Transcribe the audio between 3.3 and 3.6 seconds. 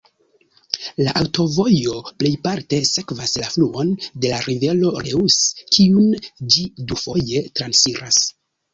la